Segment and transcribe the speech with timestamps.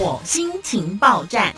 [0.00, 1.54] 火星情报站，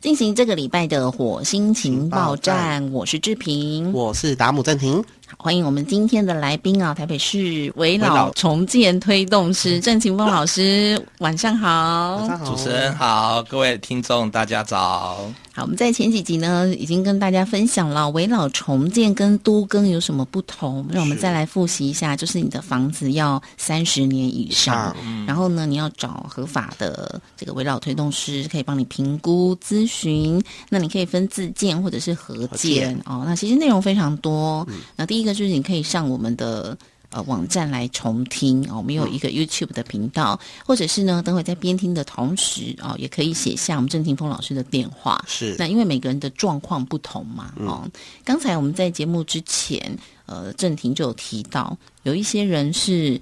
[0.00, 2.90] 进行这个礼拜的火星情报站。
[2.90, 5.04] 我是志平，我是达姆正廷。
[5.36, 15.28] 欢迎我们今天的来宾啊，台北市围老重建推动师郑晴峰老师，晚上好，主持人好，各位听众大家早。
[15.52, 24.94] 好，我们在前几集呢，已经跟大家分享了围老重建跟都更有什么不同，让我们再来复习一下，就是你的房子要三十年以上，
[25.26, 32.94] 然后呢，你要找合法的这个围老推动师，可以帮你评估咨询，那你可以分自建或者是合建。
[33.06, 35.15] 哦，那其实内容非常多，那第。
[35.16, 36.76] 第一个就是你可以上我们的
[37.08, 45.24] 呃网站来重听哦，我们有一个 YouTube 的频道，或者是呢，等会在边听的同时哦，也可以写下我们郑霆锋老师的电话。
[45.26, 47.88] 是，那因为每个人的状况不同嘛，哦，
[48.26, 49.80] 刚才我们在节目之前，
[50.26, 53.18] 呃，郑婷就有提到，有一些人是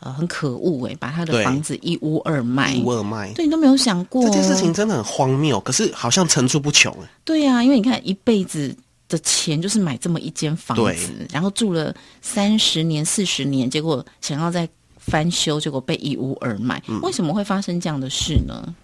[0.00, 7.08] 呃很可恶哎，把他的房子一屋二卖，一屋二卖，对你都没有想过这件事情真的很荒谬，可是好像层出不穷哎。
[7.24, 8.76] 对呀，因为你看一辈子。
[9.08, 16.82] 的钱就是买这么一间房子，然后住了三十年、四十年，结果想要再翻修，结果被一屋而卖。
[17.00, 18.74] 为什么会发生这样的事呢？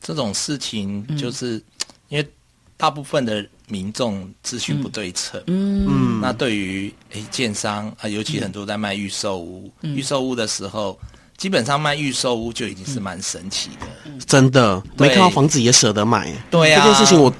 [0.00, 1.60] 这种事情就是
[2.08, 2.24] 因为
[2.76, 5.42] 大部分的民众资讯不对称。
[5.48, 10.96] 嗯，那对于诶建商啊，尤其很多在卖预售屋，预售屋的时候，
[11.36, 13.86] 基本上卖预售屋就已经是蛮神奇的。
[14.26, 16.32] 真的，没看到房子也舍得买。
[16.52, 17.34] 对呀，这件事情我。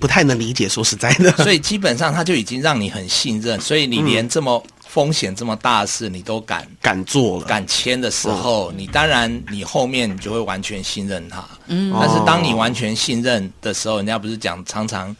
[0.00, 11.44] 不太能理解，说实在的， 所以基本上他就已经让你很信任，所以你连这么风险这么大的事你都敢敢做了，敢签的时候，你当然你后面你就会完全信任他。
[11.68, 15.14] 嗯，但是当你完全信任的时候，人家不是讲常常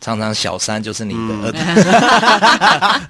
[0.00, 1.54] 常常小三就是你的，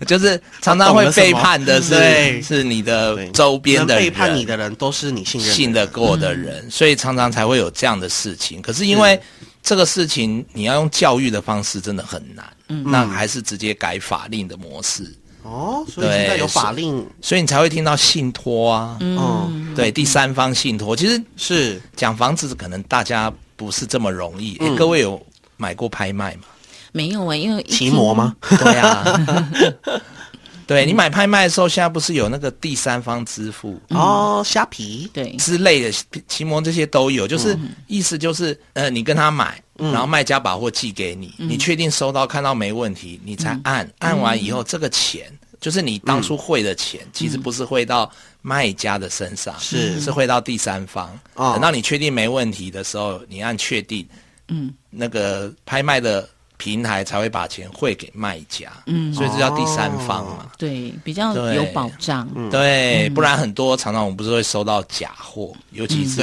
[0.07, 8.61] 就是常常会背叛的是是你的周边的背叛你的人都是你信任信得过的人，所以常常才会有这样的事情。
[8.61, 9.19] 可是因为。
[9.63, 15.85] 这个事情你要用教育的方式真的很难，嗯，那还是直接改法令的模式哦。
[15.89, 24.55] 所以现在有法令，所以你才会听到信托啊，嗯，对，第三方信托其实是讲房子，可能大家不是这么容易。
[24.77, 25.25] 各位有
[25.57, 26.43] 买过拍卖吗？
[26.91, 28.35] 没有啊，因为骑摩吗？
[28.41, 29.63] 对啊。
[30.67, 35.11] 对你买拍卖的时候，现在不是有那个第三方支付哦，虾皮？
[35.13, 35.33] 对。
[35.37, 35.93] 之类的，
[36.29, 37.27] 奇摩这些都有。
[37.27, 43.89] 就是意思就是，呃，你跟他买，然后卖家把货寄给你，你确定收到看到没问题，你才按。
[43.99, 45.31] 按完以后，这个钱
[45.61, 50.01] 就是你当初汇的钱，其实不是汇到卖家的身上，是。
[50.01, 51.19] 是汇到第三方。
[51.35, 54.07] 等到你确定没问题的时候，你按确定，
[54.49, 56.29] 嗯，那个拍卖的。
[56.63, 66.23] 平台才会把钱汇给卖家，嗯，所以这叫第三方嘛，对，比较有保障，对，不然很多常常我们不是会收到假货，尤其是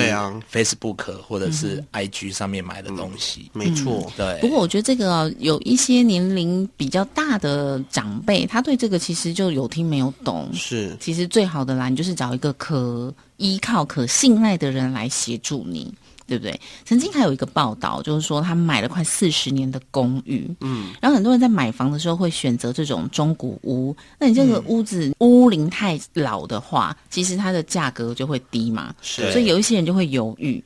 [0.50, 4.40] Facebook 或者是 IG 上面买的东西，没错，对。
[4.40, 15.94] 不过我觉得这个有一些年龄比较大的长辈，他对这个其实就有听没有懂，是，其实最好的啦，你就是找一个可依靠、可信赖的人来协助你。
[16.30, 16.62] 对不对？
[16.86, 23.96] 曾经还有一个报道，就是说他买了快四十年的公寓，嗯，然后很多人在买房的时候会选择这种中古屋。
[24.20, 29.32] 那你这个屋子屋龄太老的话，其实它的价格就会低嘛，是。
[29.32, 30.64] 所以有一些人就会犹豫，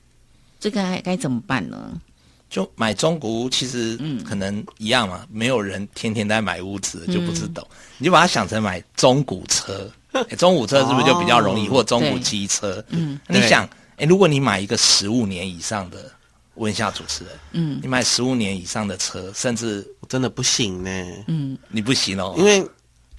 [0.60, 1.94] 这个该该怎么办呢？
[2.50, 7.66] 就买中古屋，其实嗯，可能一样嘛，没有人天天在买屋子，就不知道。
[7.98, 9.90] 你就把它想成买中古车，
[10.38, 11.70] 中古车是不是就比较容易？
[11.70, 13.66] 或中古机车，嗯，你想。
[13.98, 16.12] 哎，如果你买一个十五年以上的，
[16.56, 20.90] 问一下主持人，嗯，你买十五年以上的车，甚至真的不行呢，
[21.28, 22.66] 嗯，你不行哦，因为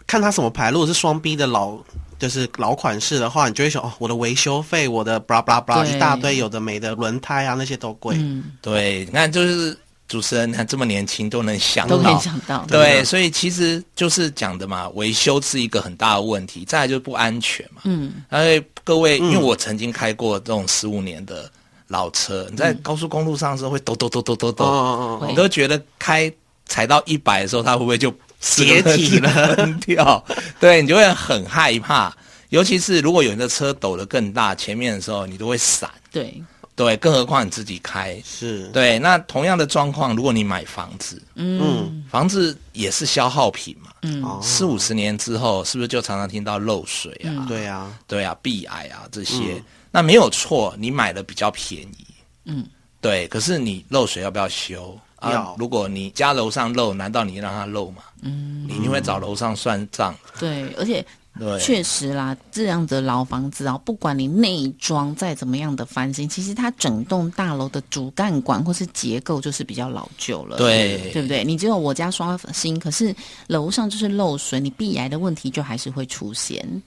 [0.07, 1.79] 看它什么牌，如果是双 B 的老，
[2.19, 9.77] 就是老款式的话，你就会想哦，我的维修费，我的 blah blah blah 一大堆，有的没的轮胎啊那些都贵，嗯，对，你看就是。
[10.07, 17.81] 主持人，看这么年轻都能想到，都能想到，对，所以其实就是讲的嘛，维修是一个很大的问题，再来就是不安全嘛。
[17.85, 21.51] 嗯，因为各位，因为我曾经开过这种十五年的
[21.89, 26.31] 老车，你在高速公路上的时候会抖抖抖抖抖抖，你都觉得开
[26.67, 29.57] 踩到一百的时候，它会不会就解体了？
[29.87, 30.25] 掉？
[30.61, 32.15] 对你就会很害怕，
[32.50, 35.91] 尤其是如果有人的车抖得更大，前面的时候你都会闪。
[36.12, 36.43] 对。
[36.76, 38.99] 对，更何况你自己开是对。
[38.99, 47.47] 那同样的状况，如果你买房子，嗯，房子也是消耗品嘛，嗯，四五十年之后，是不是就常常听到漏水啊？
[47.49, 49.62] 对啊，对啊，壁癌啊这些，
[49.93, 52.06] 那没有错，你买的比较便宜，
[52.47, 52.67] 嗯，
[53.00, 53.29] 对。
[53.29, 54.99] 可是你漏水要不要修？
[55.23, 55.55] 要。
[55.59, 58.03] 如果你家楼上漏，难道你让它漏吗？
[58.23, 60.12] 嗯，你你会找楼上算账？
[60.41, 61.06] 对，而且。
[61.39, 71.45] 对，确实啦，这样的老房子啊，不管你内装再怎么样的翻新，其实它整栋大楼的主干管或是结构就是比较老旧了，对，对不对？
[71.45, 73.15] 你只有我家刷新，可是
[73.49, 76.83] 楼上就是漏水，你壁癌的问题就还是会出现，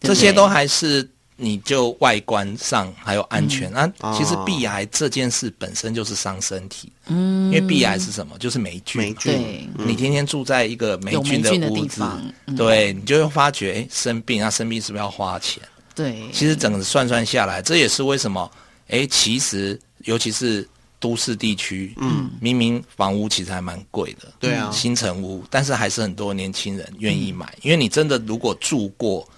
[0.00, 1.08] 这些都还是。
[1.38, 3.86] 你就外观上还有安全，那
[4.16, 8.38] 其实壁癌这件事本身就是伤身体，嗯，因为壁癌是什么？
[8.38, 9.70] 就是霉菌，霉菌。
[9.76, 12.02] 你天天住在一个霉菌的屋子，
[12.56, 15.62] 对你就会发觉，哎，生病啊，生病是不是要花钱？
[15.94, 18.50] 对，其实整个算算下来，这也是为什么，
[18.88, 20.66] 哎，其实尤其是
[20.98, 29.28] 都市地区，嗯，明明房屋其实还蛮贵的，对啊，新城屋，但是还是很多年轻人愿意买，因为你真的如果住过。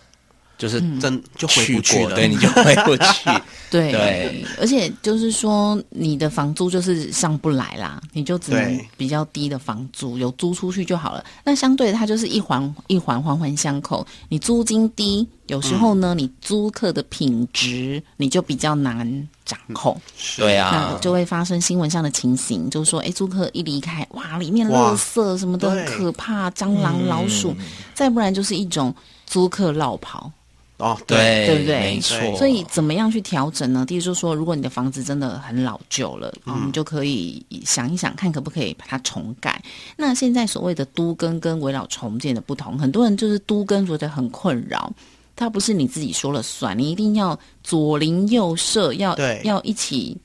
[0.59, 3.31] 就是真就回不去了，对，你就回不去。
[3.71, 11.25] 对，而且就是说，你的房租就是上不来啦，你就只能比较低的房租，有租出去就好了。
[11.45, 19.95] 那相对它就是一环一环环环相扣，你租金低，有时候呢，你租客的品质你就比较难掌控。
[20.39, 27.55] 对啊，那就会发生新闻上的情形，就是说，哎，租客一离开，哇，里面垃圾什么的可怕，蟑螂、老鼠，
[27.95, 28.93] 再不然就是一种
[29.27, 30.33] 租客落跑。
[30.79, 31.81] 哦，对，对不对？
[31.81, 32.17] 没错。
[32.37, 33.85] 所以怎么样去调整呢？
[33.85, 36.33] 第一就是说，如果你的房子真的很老旧了，
[36.65, 39.61] 你就可以想一想，看可不可以把它重改。
[39.97, 44.93] 那现在所谓的都更跟围绕重建的不同，很多人就是都更觉得很困扰，
[45.35, 50.17] 它不是你自己说了算，你一定要左邻右舍要要一起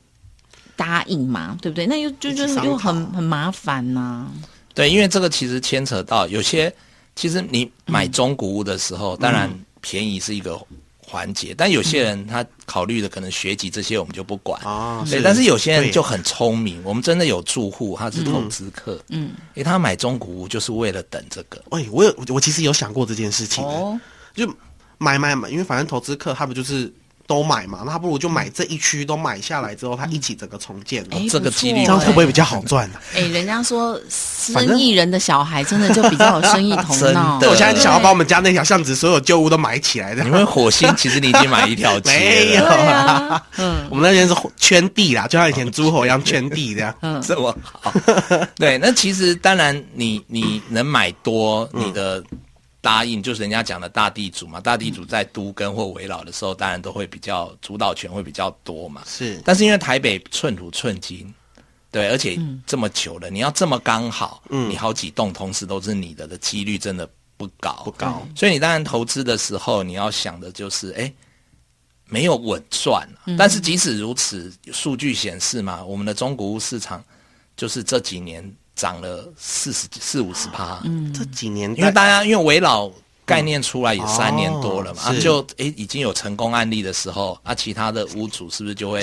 [0.75, 1.87] 答应嘛，对不对？
[1.87, 4.31] 那又就就是又很很麻烦呐。
[4.75, 6.71] 对，因为这个其实牵扯到有些，
[7.15, 9.49] 其实你买中古屋的时候，当然。
[9.83, 10.59] 便宜是一个
[11.05, 15.05] 环节，但有些人他考虑的可能学籍这些我们就不管啊。
[15.07, 21.61] 对，但是有些人就很聪明，我们真的有住户他是投资客，嗯，因为他买中古屋就是为了等这个。
[21.69, 23.63] 哎，我有我其实有想过这件事情，
[24.33, 24.47] 就
[24.97, 26.91] 买买买，因为反正投资客他不就是。
[27.25, 32.99] 都买嘛，那他不如就买这一区都买下来之后，他一起整个重建，这个几率这样会不会比较好赚呢？
[33.15, 37.39] 哎，人家说生意人的小孩真的就比较有生意头脑。
[37.47, 40.23] 我现在就想要把我们家那条巷子所有旧屋都买起来的。
[40.23, 43.41] 你们火星其实你已经买一条街 没有啊？
[43.57, 46.93] 嗯，我们那边是圈地啦，就像以前诸侯一样圈地这样。
[47.01, 47.93] 嗯，这么好。
[48.55, 52.21] 对，那其实当然你你能买多你的。
[52.83, 59.01] 答应就是人家讲的大地主嘛，大地主在都跟或围绕的时候，当然都会比较主导权会比较多嘛。
[59.05, 61.33] 是，但是因为台北寸土寸金，
[61.89, 62.37] 对，而且
[62.67, 68.21] 这么久了，你要这么刚好，嗯，你好几栋同时都是你的的几率真的不高不高。
[68.35, 71.09] 所以你当然投资的时候，你要想的就是，哎，
[72.07, 73.07] 没有稳赚。
[73.37, 77.01] 但是即使如此，数据显示嘛，我们的中国屋市场
[77.55, 78.53] 就是这几年。
[78.75, 82.91] 涨了四十四五十趴，嗯，这几年因为大家因为围绕
[83.25, 89.01] 概念出来也三年多了嘛，就诶已经有成功案例的时候，啊，其他的屋主是不是就会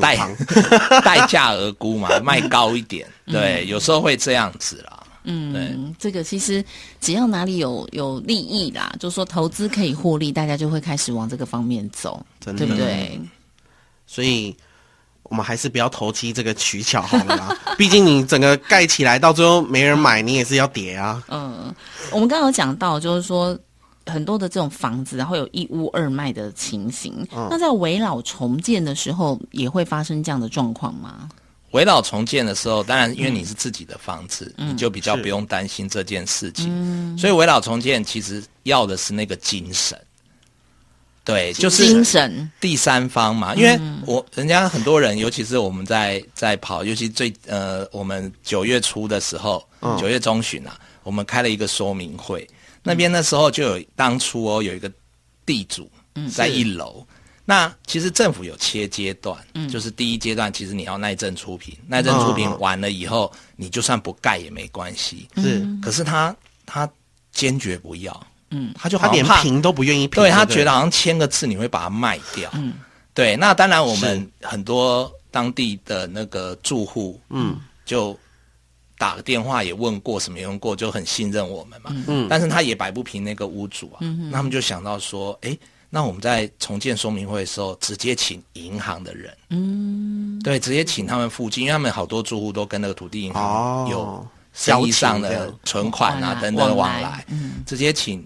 [0.00, 0.16] 代
[1.02, 3.08] 代 价而沽嘛，卖高一点？
[3.26, 5.02] 对，有时候会这样子啦。
[5.24, 6.64] 嗯，对，这个其实
[7.00, 13.20] 只要哪里有有利益啦，就说投资可以获利，大家就会开始往这个方面走，对不对？
[14.06, 14.54] 所以。
[15.28, 21.22] 我们还是不要投机这个取巧好了啦， 毕竟你整个盖起来到最后没人买，你也是要跌啊。
[21.28, 21.74] 嗯，
[22.10, 23.58] 我们刚刚有讲到，就是说
[24.06, 27.26] 很多的这种房子，然后有一屋二卖的情形。
[27.50, 31.28] 那在围老重建的时候，也会发生这样的状况吗？
[31.72, 37.18] 围老重建的时候，当然因为你是自己的房子，你就比较不用担心这件事情。
[37.18, 40.00] 所以围老重建其实要的是那个精神。
[41.26, 42.48] 对，就是精神。
[42.60, 49.68] 第三方嘛，因为我人家很多人，尤其是我们在在跑，尤其最呃，我们九月初的时候，
[49.98, 52.48] 九月中旬啊，我们开了一个说明会，
[52.80, 54.88] 那边的时候就有当初哦，有一个
[55.44, 55.90] 地主
[56.32, 57.04] 在一楼，
[57.44, 59.36] 那其实政府有切阶段，
[59.68, 66.88] 就是第一阶段其实你要耐震出品，耐震出品完了以后，你就算不盖也没关系，是，可是他他
[67.32, 68.26] 坚决不要。
[68.50, 72.48] 嗯，他就他连评都不愿意评，对他觉得好像签个字你会把它卖掉。
[72.54, 72.74] 嗯，
[73.12, 78.16] 对，那当然我们很多当地的那个住户，嗯，就
[78.96, 81.90] 打个电话也问过什么用过，就很信任我们嘛。
[82.06, 85.58] 嗯，但是他也摆不平那个屋主啊，嗯那他们就想到说，哎，
[85.90, 97.26] 那我们在重建说明会的时候，直接请银行的人，嗯，对，直接请他们附近，因为他们好多住户都跟那个土地银行有生意上的存款啊等等往来，
[97.66, 98.24] 直接请。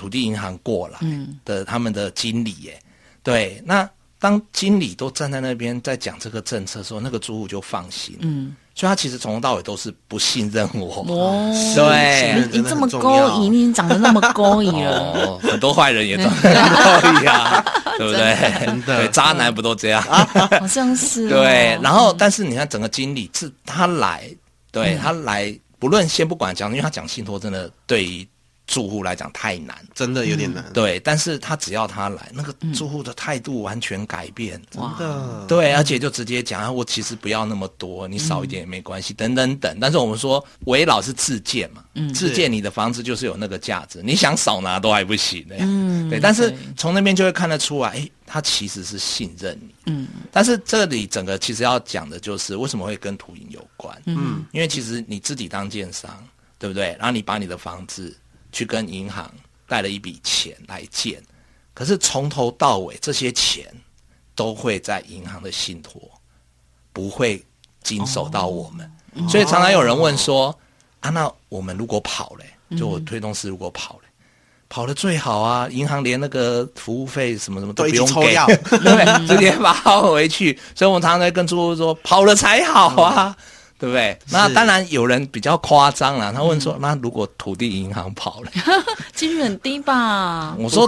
[0.00, 0.98] 土地银行过来
[1.44, 2.80] 的他们的经理耶，
[3.22, 3.86] 对，那
[4.18, 11.04] 当经理都站在那边在讲这个政策的时候，那个租户就放心，嗯，所以他其实从头到尾都是不信任我。
[11.06, 16.48] 哦，对你这么勾引，你长得那么勾引了，很多坏人也长 得
[17.02, 17.62] 勾引啊，
[17.98, 18.82] 对不对？
[18.86, 20.02] 对，渣男不都这样？
[20.02, 21.28] 好像是。
[21.28, 24.34] 对，然后但是你看整个经理是他来，
[24.72, 28.26] 对他来，不论先不管讲，因为他讲信托真的对于。
[28.70, 30.64] 住户来讲太难，真的有点难。
[30.72, 35.44] 对，但是他只要他来，那个住户的态度完全改变，真的。
[35.48, 39.76] 对，而且就直接讲，我其实不要那么多，你少一点也没关系，等等等。
[39.80, 41.84] 但是我们说，围老是自建嘛，
[42.14, 45.56] 自建你的房子就是有那个价值，你想少拿都还不行呢。
[45.58, 46.20] 嗯，对。
[46.20, 49.74] 但是从那边就会看得出来，哎，他其实是信任你。
[49.86, 50.06] 嗯。
[50.30, 54.00] 但是这里整个其实要讲的就是为什么会跟土银有关？
[54.06, 56.24] 嗯，因为其实你自己当建商，
[56.56, 56.94] 对不对？
[57.00, 58.16] 然后你把你的房子。
[58.52, 59.30] 去跟银行
[59.66, 61.22] 贷了一笔钱来建，
[61.74, 63.66] 可是从头到尾这些钱
[64.34, 66.00] 都会在银行的信托，
[66.92, 67.42] 不会
[67.82, 68.90] 经手到我们。
[69.28, 70.56] 所以常常有人问说
[71.00, 74.08] ：“啊，那我们如果跑嘞，就我推动师如果跑嘞，
[74.68, 78.34] 跑的最好啊，银行连那个服务费什么什么都不用给，
[78.78, 80.58] 对，直接把它回去。
[80.74, 83.36] 所以我们常常在跟住户说：跑了才好啊。”
[83.80, 84.16] 对不对？
[84.30, 86.30] 那当然有人比较夸张了。
[86.34, 88.50] 他问说：“那如果土地银行跑了，
[89.14, 90.86] 几率很低吧？”我说：“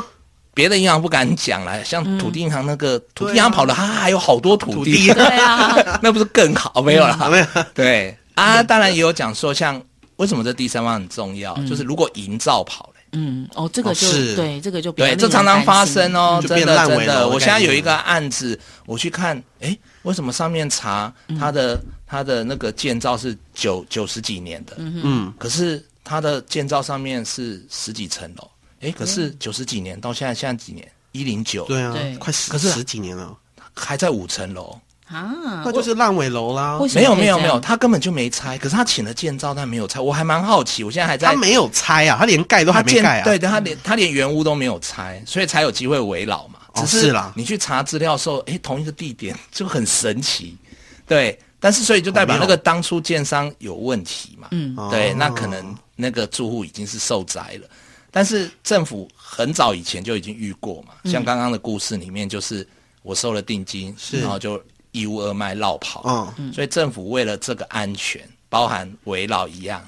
[0.53, 6.83] 别的银行不敢讲了，像土地银行那个土地银行跑了，它还有好多土地，对啊， 那不是更好？
[6.83, 7.47] 没有了，没有。
[7.73, 8.15] 对。
[8.35, 9.81] 啊，当然也有讲说，像
[10.17, 14.07] 为什么这第三方很重要，就是如果营造跑了，嗯，哦，这个就
[14.37, 17.27] 对，这个就对，这常常发生哦，真的真的。
[17.27, 21.81] 我现在有一个案子，我去看，哎，为什么上面查他的？
[22.13, 28.51] 它的那个建造是九九十几年的，嗯，可是它的建造上面是十几层楼，
[28.83, 30.87] 哎，可是九十几年到现在现在几年？
[31.13, 33.35] 一零九，对啊，快十十几年了，
[33.73, 36.79] 还在五层楼啊，那就是烂尾楼啦。
[36.95, 39.99] 没有没有没有，他根本就没拆，可是他请了建造，但没有拆。
[39.99, 41.29] 我还蛮好奇，我现在还在。
[41.29, 43.25] 他没有拆啊，他连盖都还没盖啊。
[43.25, 46.59] 对，他连他连原屋都没有拆，所以才有机会围老嘛。
[46.75, 50.59] 只是啦，你去查资料的时候，哎，同一个地点就很神奇，
[51.07, 51.39] 对。
[51.65, 54.49] 但是，所以就代表那个当初建商有问题嘛？
[54.51, 57.69] 嗯，对，那可能那个住户已经是受灾了。
[58.11, 62.67] 但是政府很早以前就已经遇过嘛，像刚刚的故事里面，就是
[63.05, 66.35] 我收了定金，然后就一屋二卖绕跑。
[66.37, 69.81] 嗯，所以政府为了这个安全，包含围绕一样，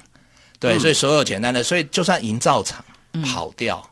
[0.59, 2.85] 对，所以所有简单的，所以就算营造厂
[3.25, 3.85] 跑掉，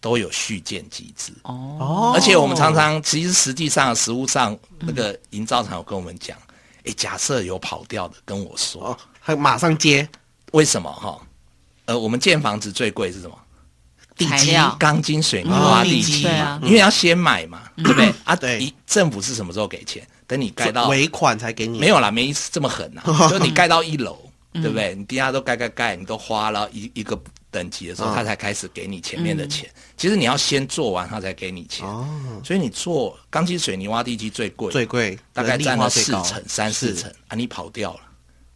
[0.00, 1.32] 都有续建机制。
[1.44, 6.36] 哦，而且我们常常其实实际上实物上那个营造厂有跟我们讲。
[6.84, 10.08] 哎，假设有跑掉的，跟我说，他马上接。
[10.52, 11.18] 为什么哈？
[11.86, 13.36] 呃，我们建房子最贵是什么？
[14.16, 18.14] 地基、钢筋、水泥、挖地基嘛，因为要先买嘛，对不对？
[18.22, 18.72] 啊，对。
[18.86, 20.06] 政府是什么时候给钱？
[20.26, 21.80] 等你盖到尾款才给你。
[21.80, 23.02] 没有啦，没这么狠呐。
[23.28, 24.16] 就你盖到一楼，
[24.52, 24.94] 对不对？
[24.94, 27.20] 你底下都盖盖盖，你都花了一一个。
[27.54, 29.70] 等级的时候，他才开始给你前面的钱。
[29.96, 31.86] 其实你要先做完，他才给你钱。
[31.86, 32.04] 哦，
[32.44, 37.36] 所以你做钢筋水泥挖地基最贵，最贵，大概占了四成、三四成啊！
[37.36, 38.00] 你跑掉了，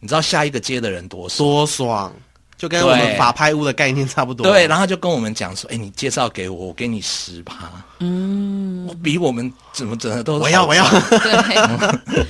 [0.01, 2.13] 你知道下一个接的人多多爽，
[2.59, 4.45] 就跟我们法拍屋的概念差不多。
[4.45, 10.85] 对，然后就跟我们讲说：“哎，你介绍给我，我给你十趴。”嗯，比我们怎么怎么都我要我要。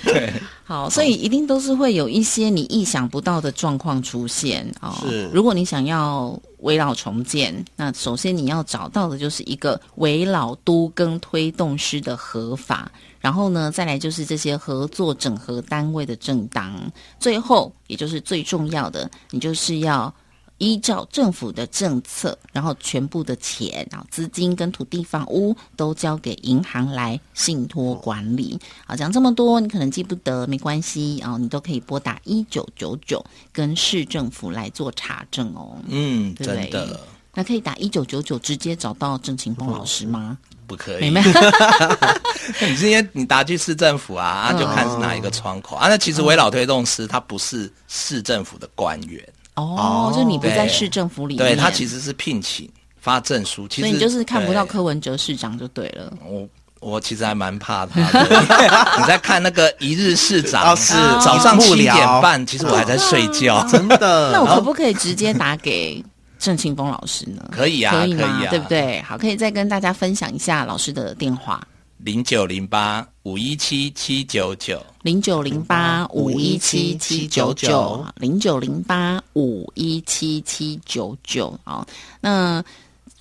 [0.05, 0.31] 对。
[0.63, 4.99] 好，所以一定都是会有一些你意想不到的状况出现啊。
[5.01, 20.13] 是，如果你想要围绕重建，那首先你要找到的就是一个围绕都更推动师的合法，然后呢，再来就是这些合作整合单位的正当，最后也就是最重要的，你就是要。
[20.61, 28.59] 依照政府的政策，然后全部的钱，然后资金跟土地、房屋都交给银行来信托管理。
[28.85, 35.77] 好，讲这么多，你可能记不得，没关系啊，你都可以拨打一九九九跟市政府来做查证哦。
[35.87, 36.99] 嗯，真的。
[37.39, 40.37] 那可以打一九九九直接找到郑晴峰老师吗？
[40.67, 41.09] 不可以。
[42.59, 45.87] 你今天你打去市政府啊，就看是哪一个窗口啊。
[45.87, 49.25] 那其实围老推动师他不是市政府的官员。
[49.55, 52.69] 哦，就你不在市政府里面，对他其实是聘请
[52.99, 56.11] 发证书，所以你就是看不到柯文哲市长就对了。
[56.25, 56.45] 我
[56.81, 58.19] 我其实还蛮怕他的，
[58.99, 64.31] 你在看那个一日市长是早上七点半，其实我还在睡觉， 真的。
[64.33, 66.03] 那我可不可以直接打给
[66.39, 67.47] 郑庆峰老师呢？
[67.51, 68.47] 可以啊，可以吗？
[68.49, 69.01] 对不对？
[69.03, 71.61] 好，可以再跟大家分享一下老师的电话。
[71.97, 81.59] 零九零八五一七七九九，零九零八五一七七九九，零九零八五一七七九九。
[81.63, 81.85] 好，
[82.21, 82.63] 那。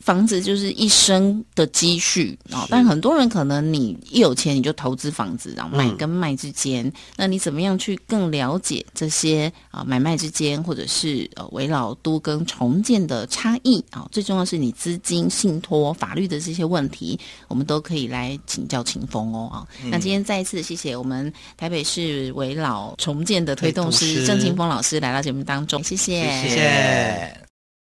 [0.08, 14.08] 房子就是一生的积蓄啊，但很多人可能你一有钱你就投资房子，然后买跟卖之间，那你怎么样去更了解这些啊买卖之间，或者是呃围绕都跟重建的差异啊？
[14.10, 19.68] 最重要是你资金信托、法律的这些问题，我们都可以来请教秦风哦啊。
[19.90, 27.47] 那今天再一次谢谢我们台北市围老重建的推动师郑清风老师来到节目当中，谢谢，谢谢。